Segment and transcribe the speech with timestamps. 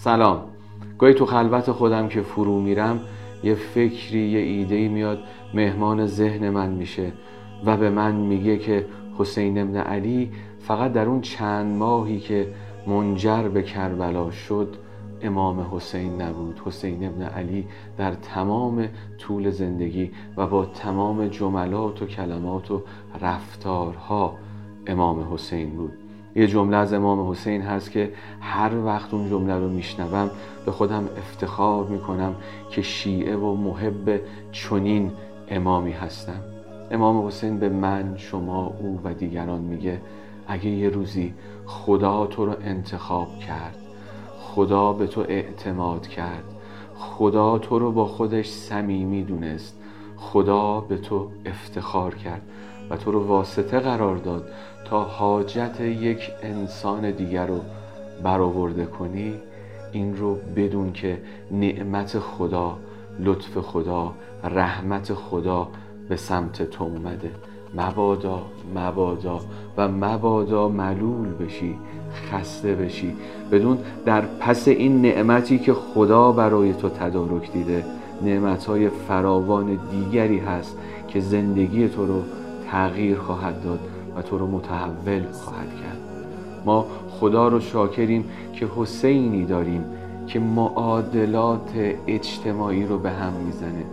[0.00, 0.42] سلام.
[0.98, 3.00] گاهی تو خلوت خودم که فرو میرم
[3.44, 5.18] یه فکری یه ایده میاد
[5.54, 7.12] مهمان ذهن من میشه
[7.64, 8.86] و به من میگه که
[9.18, 12.48] حسین ابن علی فقط در اون چند ماهی که
[12.86, 14.76] منجر به کربلا شد
[15.22, 16.60] امام حسین نبود.
[16.64, 18.88] حسین ابن علی در تمام
[19.18, 22.82] طول زندگی و با تمام جملات و کلمات و
[23.20, 24.34] رفتارها
[24.86, 26.07] امام حسین بود.
[26.36, 30.30] یه جمله از امام حسین هست که هر وقت اون جمله رو میشنوم
[30.66, 32.34] به خودم افتخار می‌کنم
[32.70, 34.20] که شیعه و محب
[34.52, 35.12] چنین
[35.48, 36.40] امامی هستم.
[36.90, 40.00] امام حسین به من شما او و دیگران میگه
[40.46, 41.34] اگه یه روزی
[41.66, 43.76] خدا تو رو انتخاب کرد
[44.38, 46.44] خدا به تو اعتماد کرد
[46.98, 49.78] خدا تو رو با خودش صمیمی دونست
[50.16, 52.42] خدا به تو افتخار کرد.
[52.90, 54.48] و تو رو واسطه قرار داد
[54.84, 57.60] تا حاجت یک انسان دیگر رو
[58.22, 59.34] برآورده کنی
[59.92, 61.18] این رو بدون که
[61.50, 62.76] نعمت خدا
[63.20, 64.12] لطف خدا
[64.44, 65.68] رحمت خدا
[66.08, 67.30] به سمت تو اومده.
[67.74, 68.42] مبادا
[68.74, 69.40] مبادا
[69.76, 71.74] و مبادا ملول بشی
[72.30, 73.16] خسته بشی.
[73.52, 77.84] بدون در پس این نعمتی که خدا برای تو تدارک دیده
[78.22, 82.22] نعمتهای فراوان دیگری هست که زندگی تو رو
[82.70, 83.80] تغییر خواهد داد
[84.16, 85.98] و تو رو متحول خواهد کرد.
[86.64, 89.84] ما خدا رو شاکریم که حسینی داریم
[90.26, 91.70] که معادلات
[92.06, 93.84] اجتماعی رو به هم می‌زنه.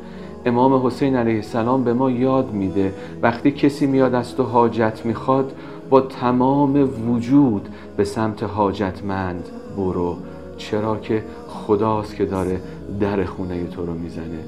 [0.45, 5.55] امام حسین علیه السلام به ما یاد میده وقتی کسی میاد از تو حاجت می‌خواد
[5.89, 10.17] با تمام وجود به سمت حاجتمند برو.
[10.57, 12.61] چرا که خداست که داره
[12.99, 14.39] در خونه تو رو می‌زنه.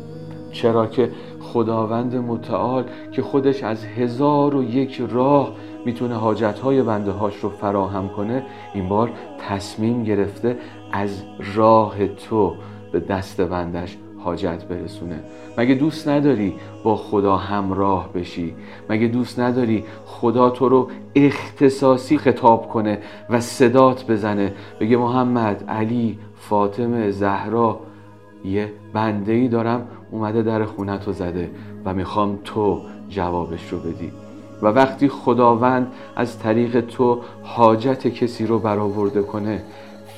[0.51, 1.11] چرا که
[1.53, 5.53] خداوند متعال که خودش از هزار و یک راه
[5.85, 9.11] می‌تونه حاجتهای بنده هاش رو فراهم کنه این بار
[9.49, 10.57] تصمیم گرفته
[10.91, 11.23] از
[11.55, 12.55] راه تو
[12.91, 15.19] به دست بندش حاجت برسونه.
[15.57, 18.55] مگه دوست نداری با خدا همراه بشی؟
[18.89, 22.99] مگه دوست نداری خدا تو رو اختصاصی خطاب کنه
[23.29, 27.79] و صدات بزنه؟ بگه محمد علی فاطمه زهرا
[28.45, 31.51] یه بنده ای دارم اومده در خونت رو زده
[31.85, 34.11] و می‌خوام تو جوابش رو بدی.
[34.61, 39.63] و وقتی خداوند از طریق تو حاجت کسی رو برآورده کنه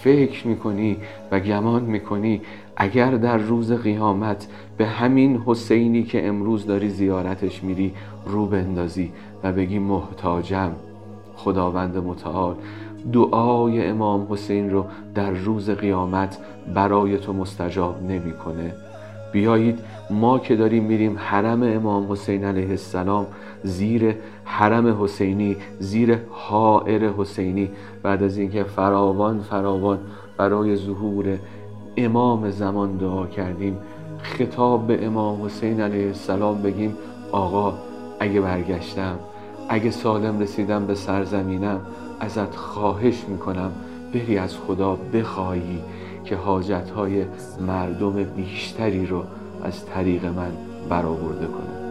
[0.04, 0.98] فکر می‌کنی
[1.32, 2.42] و گمان می‌کنی
[2.76, 7.94] اگر در روز قیامت به همین حسینی که امروز داری زیارتش میری
[8.26, 9.12] رو بندازی
[9.44, 10.72] و بگی محتاجم
[11.36, 12.56] خداوند متعال
[13.14, 14.86] دعای امام حسین رو
[15.16, 16.38] در روز قیامت
[16.74, 18.74] برای تو مستجاب نمی‌کنه.
[19.32, 19.80] بیایید
[20.10, 23.28] ما که داریم میریم حرم امام حسین علیه السلام
[23.64, 27.70] زیر حرم حسینی زیر حائر حسینی.
[28.04, 30.00] بعد از اینکه فراوان فراوان
[30.38, 31.38] برای ظهور
[31.98, 33.78] امام زمان دعا کردیم
[34.22, 36.96] خطاب به امام حسین علیه السلام بگیم
[37.32, 37.74] آقا
[38.20, 39.20] اگه برگشتم
[39.70, 41.80] اگه سالم رسیدم به سرزمینم
[42.20, 43.72] ازت خواهش می‌کنم
[44.14, 45.82] بری از خدا بخواهی.
[46.30, 47.26] که حاجت های
[47.68, 49.24] مردم بیشتری رو
[49.64, 50.52] از طریق من
[50.90, 51.89] برآورده کنه.